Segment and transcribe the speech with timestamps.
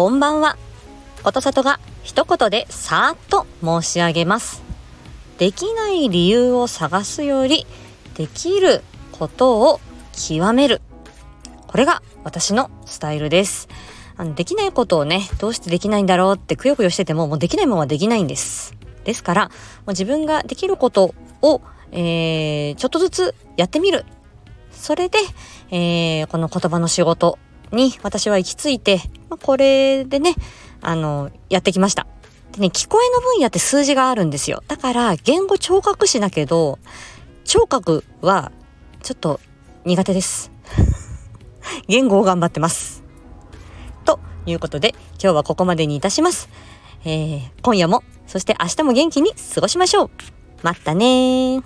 [0.00, 0.56] こんばんは。
[1.22, 4.62] ことさとが一言でさーっと申し上げます。
[5.36, 7.66] できない理由を探すより、
[8.14, 8.82] できる
[9.12, 9.78] ことを
[10.12, 10.80] 極める。
[11.66, 13.68] これが私のスタイルです。
[14.16, 18.74] あの、できないことをね、どうしてできないんだろうってくよくよしてても、もうできないものはできないんです。
[19.04, 19.52] ですから、も
[19.88, 21.60] う自分ができることを、
[21.92, 24.06] えー、ちょっとずつやってみる。
[24.72, 25.18] それで、
[25.70, 27.38] えー、この言葉の仕事
[27.70, 30.34] に私は行き着いて、まあ、これでね、
[30.82, 32.06] あの、やってきました。
[32.52, 34.62] でね、聞こえの分野って数字があるんですよ。
[34.66, 36.78] だから、言語聴覚士だけど、
[37.44, 38.50] 聴覚は
[39.02, 39.40] ちょっと
[39.84, 40.50] 苦手です。
[41.88, 43.02] 言語を頑張ってます。
[44.04, 46.48] ということで、今日はここまでにいたします。
[47.04, 50.10] えー、今夜も、そして明日も元気に過ごしましょう。
[50.62, 51.62] またね